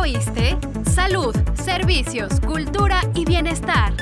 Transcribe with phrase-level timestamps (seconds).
[0.00, 0.56] ¿Ya oíste?
[0.90, 3.92] Salud, servicios, cultura y bienestar.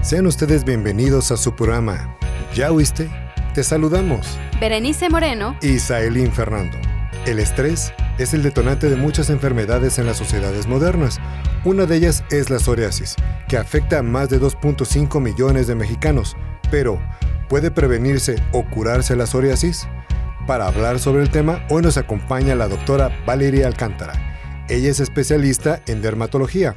[0.00, 2.16] Sean ustedes bienvenidos a su programa.
[2.54, 3.10] ¿Ya oíste?
[3.52, 4.38] Te saludamos.
[4.60, 6.78] Berenice Moreno y Saelín Fernando.
[7.26, 11.18] El estrés es el detonante de muchas enfermedades en las sociedades modernas.
[11.64, 13.14] Una de ellas es la psoriasis,
[13.48, 16.36] que afecta a más de 2.5 millones de mexicanos.
[16.70, 17.00] Pero,
[17.48, 19.88] ¿puede prevenirse o curarse la psoriasis?
[20.46, 24.66] Para hablar sobre el tema, hoy nos acompaña la doctora Valeria Alcántara.
[24.68, 26.74] Ella es especialista en dermatología.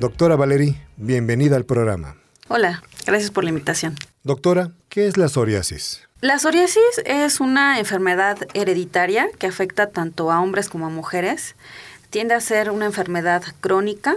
[0.00, 2.16] Doctora Valerie, bienvenida al programa.
[2.48, 3.94] Hola, gracias por la invitación.
[4.24, 6.08] Doctora, ¿qué es la psoriasis?
[6.22, 11.56] La psoriasis es una enfermedad hereditaria que afecta tanto a hombres como a mujeres.
[12.10, 14.14] Tiende a ser una enfermedad crónica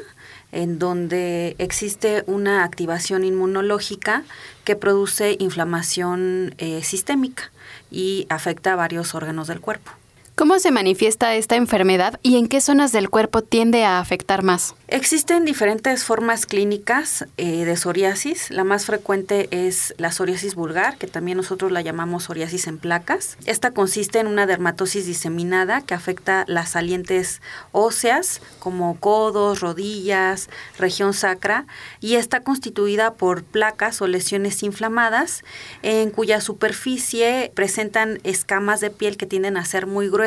[0.51, 4.21] en donde existe una activación inmunológica
[4.65, 7.51] que produce inflamación eh, sistémica
[7.89, 9.91] y afecta a varios órganos del cuerpo.
[10.37, 14.75] ¿Cómo se manifiesta esta enfermedad y en qué zonas del cuerpo tiende a afectar más?
[14.89, 18.51] Existen diferentes formas clínicas eh, de psoriasis.
[18.51, 23.37] La más frecuente es la psoriasis vulgar, que también nosotros la llamamos psoriasis en placas.
[23.45, 27.41] Esta consiste en una dermatosis diseminada que afecta las salientes
[27.71, 31.65] óseas como codos, rodillas, región sacra
[32.01, 35.45] y está constituida por placas o lesiones inflamadas
[35.81, 40.24] en cuya superficie presentan escamas de piel que tienden a ser muy gruesas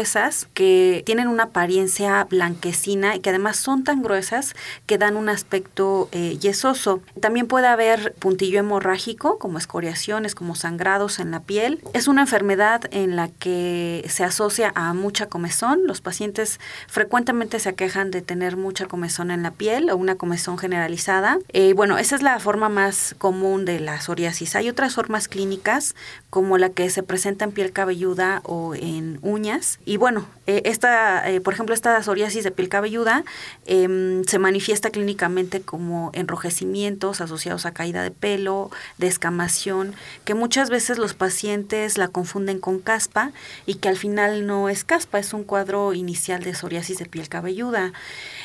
[0.55, 4.55] que tienen una apariencia blanquecina y que además son tan gruesas
[4.87, 7.01] que dan un aspecto eh, yesoso.
[7.21, 11.81] También puede haber puntillo hemorrágico, como escoriaciones, como sangrados en la piel.
[11.95, 15.87] Es una enfermedad en la que se asocia a mucha comezón.
[15.87, 20.59] Los pacientes frecuentemente se quejan de tener mucha comezón en la piel o una comezón
[20.59, 21.39] generalizada.
[21.53, 24.57] Eh, bueno, esa es la forma más común de la psoriasis.
[24.57, 25.95] Hay otras formas clínicas
[26.31, 31.31] como la que se presenta en piel cabelluda o en uñas y bueno, eh, esta,
[31.31, 33.25] eh, por ejemplo, esta psoriasis de piel cabelluda
[33.65, 39.95] em, se manifiesta clínicamente como enrojecimientos asociados a caída de pelo, descamación,
[40.27, 43.33] que muchas veces los pacientes la confunden con caspa
[43.65, 47.31] y que al final no es caspa, es un cuadro inicial de psoriasis de piel
[47.31, 47.95] cabelluda.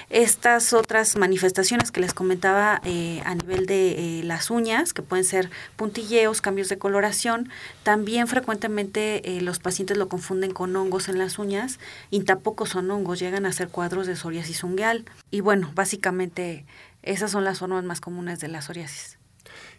[0.09, 5.25] Estas otras manifestaciones que les comentaba eh, a nivel de eh, las uñas, que pueden
[5.25, 7.50] ser puntilleos, cambios de coloración,
[7.84, 12.91] también frecuentemente eh, los pacientes lo confunden con hongos en las uñas y tampoco son
[12.91, 15.06] hongos, llegan a ser cuadros de psoriasis ungueal.
[15.31, 16.66] Y bueno, básicamente
[17.02, 19.18] esas son las formas más comunes de la psoriasis.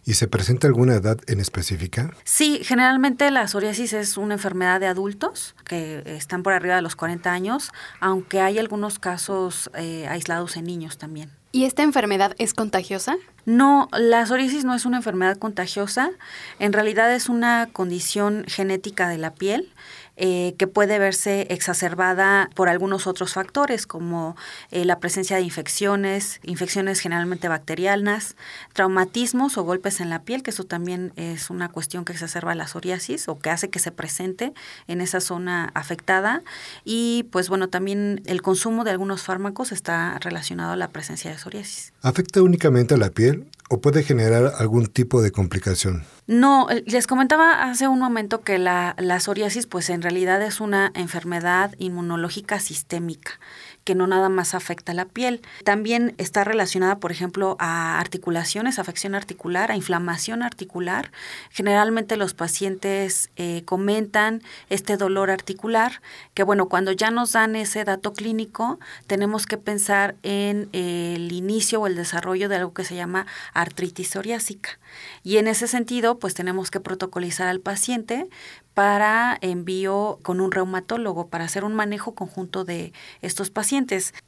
[0.07, 2.13] ¿Y se presenta alguna edad en específica?
[2.25, 6.95] Sí, generalmente la psoriasis es una enfermedad de adultos que están por arriba de los
[6.95, 7.71] 40 años,
[8.01, 11.31] aunque hay algunos casos eh, aislados en niños también.
[11.53, 13.17] ¿Y esta enfermedad es contagiosa?
[13.47, 16.11] No, la psoriasis no es una enfermedad contagiosa,
[16.59, 19.73] en realidad es una condición genética de la piel
[20.17, 24.37] eh, que puede verse exacerbada por algunos otros factores, como
[24.71, 28.37] eh, la presencia de infecciones, infecciones generalmente bacterianas,
[28.73, 32.67] traumatismos o golpes en la piel, que eso también es una cuestión que exacerba la
[32.67, 34.55] psoriasis o que hace que se presente
[34.87, 36.43] en esa zona afectada.
[36.85, 41.39] Y pues bueno, también el consumo de algunos fármacos está relacionado a la presencia de
[41.39, 41.93] psoriasis.
[42.03, 46.05] ¿Afecta únicamente a la piel o puede generar algún tipo de complicación?
[46.27, 50.61] No, eh, les comentaba hace un momento que la, la psoriasis pues en realidad es
[50.61, 53.39] una enfermedad inmunológica sistémica
[53.84, 55.43] que no nada más afecta la piel.
[55.62, 61.12] También está relacionada, por ejemplo, a articulaciones, afección articular, a inflamación articular.
[61.50, 66.00] Generalmente los pacientes eh, comentan este dolor articular,
[66.33, 71.83] que bueno, cuando ya nos dan ese dato clínico, tenemos que pensar en el inicio
[71.83, 74.78] o el desarrollo de algo que se llama artritis psoriásica.
[75.23, 78.28] Y en ese sentido, pues tenemos que protocolizar al paciente
[78.75, 82.93] para envío con un reumatólogo para hacer un manejo conjunto de
[83.23, 83.74] estos pacientes.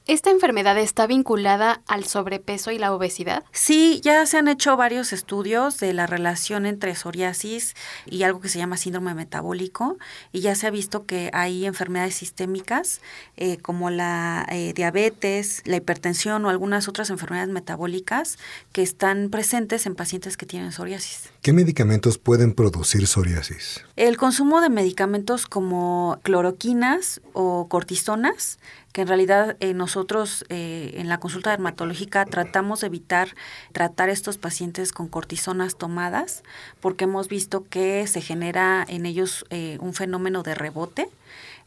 [0.06, 3.44] ¿Esta enfermedad está vinculada al sobrepeso y la obesidad?
[3.52, 7.74] Sí, ya se han hecho varios estudios de la relación entre psoriasis
[8.06, 9.98] y algo que se llama síndrome metabólico
[10.32, 13.00] y ya se ha visto que hay enfermedades sistémicas
[13.36, 18.38] eh, como la eh, diabetes, la hipertensión o algunas otras enfermedades metabólicas
[18.72, 21.30] que están presentes en pacientes que tienen psoriasis.
[21.42, 23.84] ¿Qué medicamentos pueden producir psoriasis?
[23.94, 28.58] El consumo de medicamentos como cloroquinas o cortisonas,
[28.96, 33.28] que en realidad eh, nosotros eh, en la consulta dermatológica tratamos de evitar
[33.72, 36.42] tratar estos pacientes con cortisonas tomadas,
[36.80, 41.10] porque hemos visto que se genera en ellos eh, un fenómeno de rebote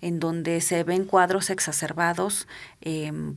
[0.01, 2.47] en donde se ven cuadros exacerbados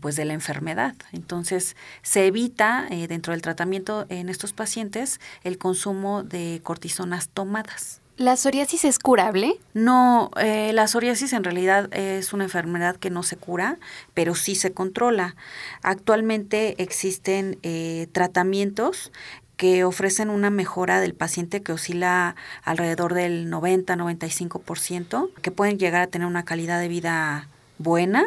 [0.00, 0.94] pues de la enfermedad.
[1.10, 8.01] Entonces, se evita dentro del tratamiento en estos pacientes el consumo de cortisonas tomadas.
[8.18, 9.58] ¿La psoriasis es curable?
[9.72, 13.78] No, eh, la psoriasis en realidad es una enfermedad que no se cura,
[14.12, 15.34] pero sí se controla.
[15.82, 19.12] Actualmente existen eh, tratamientos
[19.56, 26.06] que ofrecen una mejora del paciente que oscila alrededor del 90-95%, que pueden llegar a
[26.08, 27.48] tener una calidad de vida
[27.78, 28.24] buena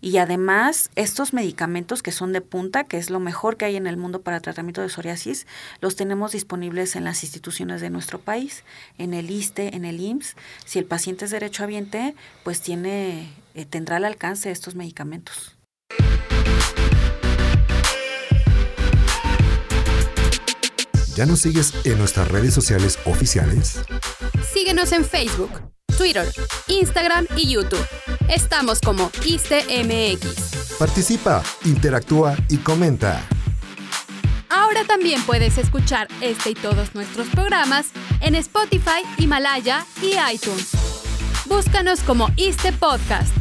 [0.00, 3.86] y además estos medicamentos que son de punta, que es lo mejor que hay en
[3.86, 5.46] el mundo para tratamiento de psoriasis,
[5.80, 8.64] los tenemos disponibles en las instituciones de nuestro país,
[8.98, 10.36] en el ISTE, en el IMSS.
[10.64, 12.14] Si el paciente es derechohabiente,
[12.44, 15.56] pues tiene eh, tendrá al alcance estos medicamentos.
[21.16, 23.80] ¿Ya nos sigues en nuestras redes sociales oficiales?
[24.52, 25.50] Síguenos en Facebook,
[25.96, 26.30] Twitter,
[26.68, 27.86] Instagram y YouTube.
[28.28, 30.76] Estamos como ISTMX.
[30.78, 33.22] Participa, interactúa y comenta.
[34.50, 37.86] Ahora también puedes escuchar este y todos nuestros programas
[38.20, 40.72] en Spotify, Himalaya y iTunes.
[41.46, 43.32] Búscanos como ISTE Podcast.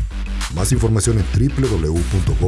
[0.53, 1.25] Más información en
[1.59, 2.45] www.go.mx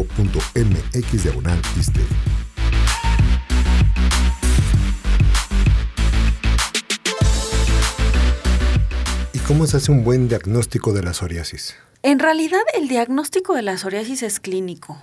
[9.47, 11.77] ¿Cómo se hace un buen diagnóstico de la psoriasis?
[12.03, 15.01] En realidad el diagnóstico de la psoriasis es clínico.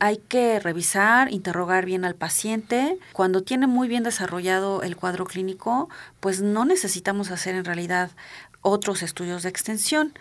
[0.00, 2.98] Hay que revisar, interrogar bien al paciente.
[3.12, 5.88] Cuando tiene muy bien desarrollado el cuadro clínico,
[6.18, 8.10] pues no necesitamos hacer en realidad
[8.60, 10.14] otros estudios de extensión.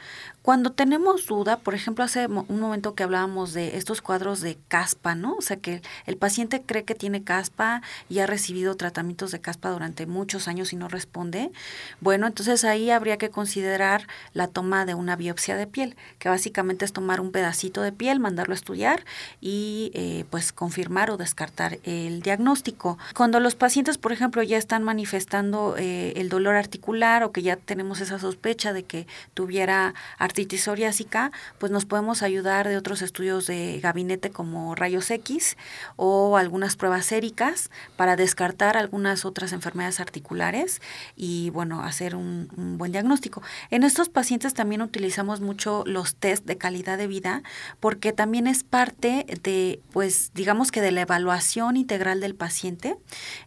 [0.45, 5.15] Cuando tenemos duda, por ejemplo, hace un momento que hablábamos de estos cuadros de caspa,
[5.15, 5.33] ¿no?
[5.37, 9.71] O sea, que el paciente cree que tiene caspa y ha recibido tratamientos de caspa
[9.71, 11.49] durante muchos años y no responde.
[11.99, 16.85] Bueno, entonces ahí habría que considerar la toma de una biopsia de piel, que básicamente
[16.85, 19.03] es tomar un pedacito de piel, mandarlo a estudiar
[19.41, 22.99] y eh, pues confirmar o descartar el diagnóstico.
[23.15, 27.55] Cuando los pacientes, por ejemplo, ya están manifestando eh, el dolor articular o que ya
[27.55, 33.01] tenemos esa sospecha de que tuviera articulación, artritis psoriásica, pues nos podemos ayudar de otros
[33.01, 35.55] estudios de gabinete como rayos X
[35.95, 40.81] o algunas pruebas séricas para descartar algunas otras enfermedades articulares
[41.15, 43.41] y bueno, hacer un, un buen diagnóstico.
[43.69, 47.41] En estos pacientes también utilizamos mucho los test de calidad de vida
[47.79, 52.97] porque también es parte de, pues digamos que de la evaluación integral del paciente,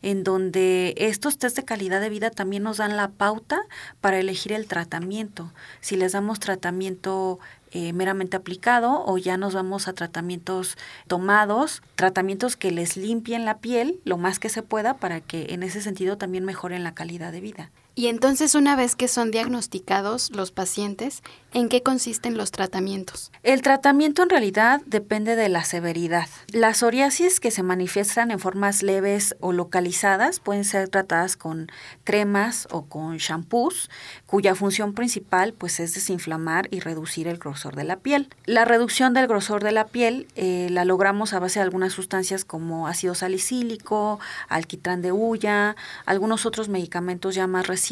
[0.01, 3.61] en donde estos test de calidad de vida también nos dan la pauta
[4.01, 5.53] para elegir el tratamiento.
[5.83, 6.78] Si les damos tratamiento
[7.73, 13.59] eh, meramente aplicado o ya nos vamos a tratamientos tomados, tratamientos que les limpien la
[13.59, 17.31] piel lo más que se pueda para que en ese sentido también mejoren la calidad
[17.31, 17.71] de vida.
[17.99, 23.33] Y entonces, una vez que son diagnosticados los pacientes, ¿en qué consisten los tratamientos?
[23.43, 26.29] El tratamiento en realidad depende de la severidad.
[26.53, 31.73] Las psoriasis que se manifiestan en formas leves o localizadas pueden ser tratadas con
[32.05, 33.91] cremas o con shampoos,
[34.27, 38.29] cuya función principal pues, es desinflamar y reducir el grosor de la piel.
[38.47, 42.45] La reducción del grosor de la piel eh, la logramos a base de algunas sustancias
[42.45, 45.75] como ácido salicílico, alquitrán de hulla,
[46.07, 47.88] algunos otros medicamentos ya más recientes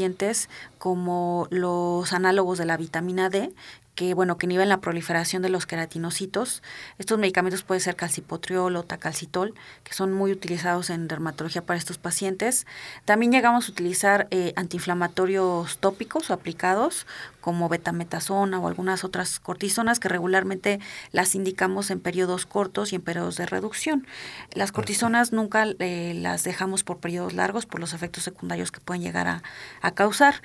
[0.78, 3.52] como los análogos de la vitamina D,
[3.96, 6.62] que bueno, que inhiben la proliferación de los queratinocitos.
[6.98, 11.98] Estos medicamentos pueden ser calcipotriol o tacalcitol, que son muy utilizados en dermatología para estos
[11.98, 12.66] pacientes.
[13.06, 17.06] También llegamos a utilizar eh, antiinflamatorios tópicos o aplicados,
[17.46, 20.80] como betametasona o algunas otras cortisonas que regularmente
[21.12, 24.04] las indicamos en periodos cortos y en periodos de reducción.
[24.52, 29.00] Las cortisonas nunca eh, las dejamos por periodos largos por los efectos secundarios que pueden
[29.00, 29.42] llegar a,
[29.80, 30.42] a causar.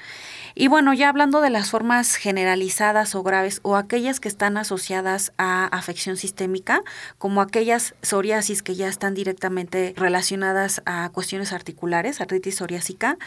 [0.53, 5.33] Y bueno, ya hablando de las formas generalizadas o graves o aquellas que están asociadas
[5.37, 6.81] a afección sistémica,
[7.17, 13.17] como aquellas psoriasis que ya están directamente relacionadas a cuestiones articulares, artritis psoriásica,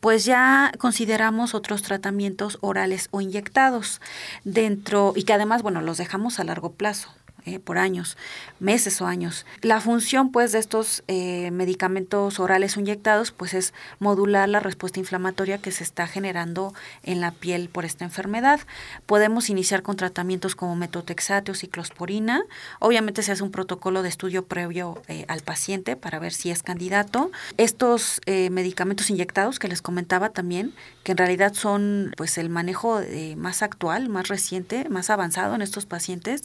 [0.00, 4.00] pues ya consideramos otros tratamientos orales o inyectados
[4.44, 7.10] dentro y que además, bueno, los dejamos a largo plazo.
[7.44, 8.16] Eh, por años,
[8.60, 9.46] meses o años.
[9.62, 15.58] La función pues de estos eh, medicamentos orales inyectados pues es modular la respuesta inflamatoria
[15.58, 16.72] que se está generando
[17.02, 18.60] en la piel por esta enfermedad.
[19.06, 22.44] Podemos iniciar con tratamientos como metotrexate o ciclosporina.
[22.78, 26.62] Obviamente se hace un protocolo de estudio previo eh, al paciente para ver si es
[26.62, 27.32] candidato.
[27.56, 33.00] Estos medicamentos inyectados que les comentaba también, que en realidad son pues el manejo
[33.36, 36.44] más actual, más reciente, más avanzado en estos pacientes,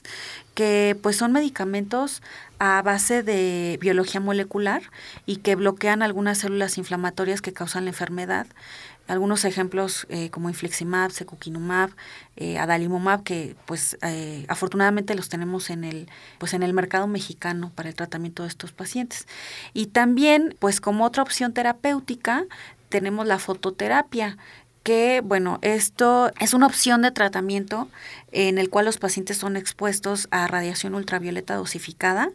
[0.54, 2.22] que pues son medicamentos
[2.60, 4.82] a base de biología molecular
[5.26, 8.48] y que bloquean algunas células inflamatorias que causan la enfermedad.
[9.08, 11.92] Algunos ejemplos eh, como infliximab, secukinumab,
[12.36, 17.72] eh, adalimumab, que pues eh, afortunadamente los tenemos en el pues en el mercado mexicano
[17.74, 19.26] para el tratamiento de estos pacientes.
[19.74, 22.46] Y también pues como otra opción terapéutica
[22.90, 24.38] tenemos la fototerapia,
[24.88, 27.90] que, bueno, esto es una opción de tratamiento
[28.32, 32.32] en el cual los pacientes son expuestos a radiación ultravioleta dosificada,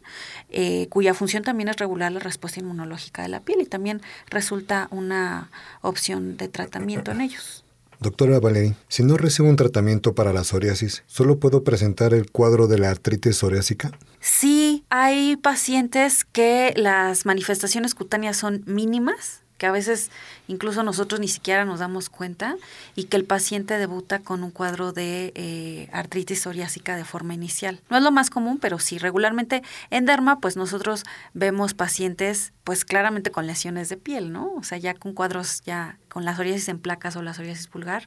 [0.51, 4.89] eh, cuya función también es regular la respuesta inmunológica de la piel y también resulta
[4.91, 5.49] una
[5.81, 7.65] opción de tratamiento en ellos.
[8.01, 12.67] Doctora Valeri, si no recibo un tratamiento para la psoriasis, ¿solo puedo presentar el cuadro
[12.67, 13.93] de la artritis psoriásica?
[14.21, 20.11] Sí, hay pacientes que las manifestaciones cutáneas son mínimas, que a veces
[20.49, 22.57] incluso nosotros ni siquiera nos damos cuenta
[22.97, 27.81] y que el paciente debuta con un cuadro de eh, artritis psoriásica de forma inicial.
[27.89, 32.85] No es lo más común, pero sí, regularmente en derma, pues nosotros vemos pacientes pues
[32.85, 34.53] claramente con lesiones de piel, ¿no?
[34.55, 38.07] O sea, ya con cuadros ya con la psoriasis en placas o la psoriasis pulgar.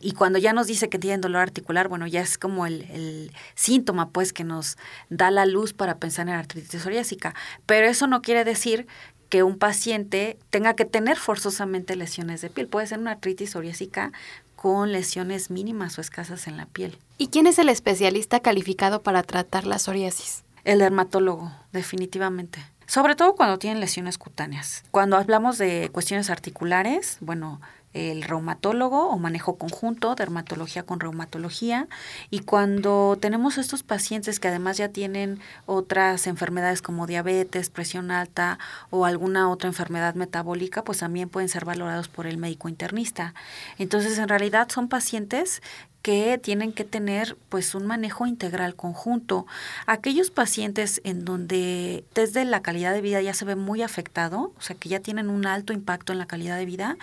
[0.00, 3.32] Y cuando ya nos dice que tienen dolor articular, bueno, ya es como el, el
[3.54, 4.76] síntoma, pues, que nos
[5.10, 7.34] da la luz para pensar en artritis psoriásica.
[7.66, 8.86] Pero eso no quiere decir
[9.28, 12.68] que un paciente tenga que tener forzosamente lesiones de piel.
[12.68, 14.12] Puede ser una artritis psoriásica
[14.56, 16.98] con lesiones mínimas o escasas en la piel.
[17.16, 20.44] ¿Y quién es el especialista calificado para tratar la psoriasis?
[20.64, 22.64] El dermatólogo, definitivamente.
[22.86, 24.82] Sobre todo cuando tienen lesiones cutáneas.
[24.90, 27.60] Cuando hablamos de cuestiones articulares, bueno,
[27.94, 31.88] el reumatólogo o manejo conjunto, dermatología con reumatología.
[32.30, 38.58] Y cuando tenemos estos pacientes que además ya tienen otras enfermedades como diabetes, presión alta
[38.90, 43.34] o alguna otra enfermedad metabólica, pues también pueden ser valorados por el médico internista.
[43.78, 45.62] Entonces, en realidad son pacientes
[46.08, 49.46] que tienen que tener pues un manejo integral conjunto.
[49.84, 54.60] Aquellos pacientes en donde desde la calidad de vida ya se ve muy afectado, o
[54.62, 56.96] sea que ya tienen un alto impacto en la calidad de vida,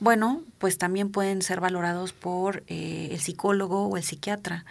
[0.00, 4.64] bueno, pues también pueden ser valorados por eh, el psicólogo o el psiquiatra.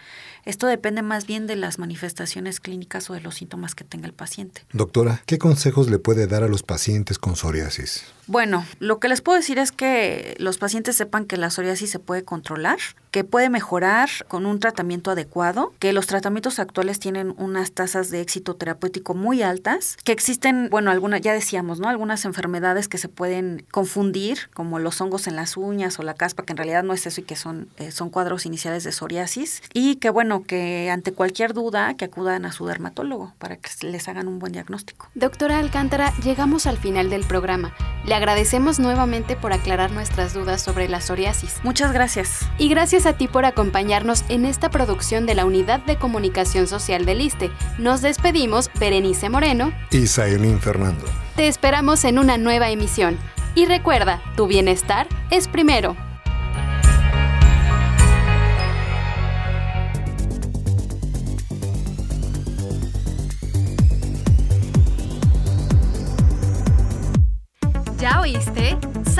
[0.46, 4.14] Esto depende más bien de las manifestaciones clínicas o de los síntomas que tenga el
[4.14, 4.62] paciente.
[4.72, 8.04] Doctora, ¿qué consejos le puede dar a los pacientes con psoriasis?
[8.28, 12.00] Bueno, lo que les puedo decir es que los pacientes sepan que la psoriasis se
[12.00, 12.78] puede controlar,
[13.12, 18.22] que puede mejorar con un tratamiento adecuado, que los tratamientos actuales tienen unas tasas de
[18.22, 21.88] éxito terapéutico muy altas, que existen, bueno, algunas, ya decíamos, ¿no?
[21.88, 26.44] Algunas enfermedades que se pueden confundir, como los hongos en las uñas o la caspa,
[26.44, 29.62] que en realidad no es eso y que son, eh, son cuadros iniciales de psoriasis,
[29.74, 34.08] y que, bueno, que ante cualquier duda, que acudan a su dermatólogo para que les
[34.08, 35.10] hagan un buen diagnóstico.
[35.16, 37.74] Doctora Alcántara, llegamos al final del programa.
[38.06, 41.60] Le agradecemos nuevamente por aclarar nuestras dudas sobre la psoriasis.
[41.64, 42.42] Muchas gracias.
[42.58, 47.06] Y gracias a ti por acompañarnos en esta producción de la Unidad de Comunicación Social
[47.06, 47.52] del ISTE.
[47.78, 51.06] Nos despedimos, Berenice Moreno y Sailín Fernando.
[51.36, 53.18] Te esperamos en una nueva emisión.
[53.56, 55.96] Y recuerda, tu bienestar es primero.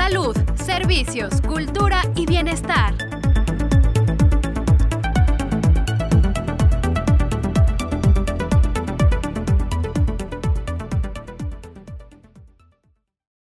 [0.08, 3.05] Salud, servicios, cultura y bienestar.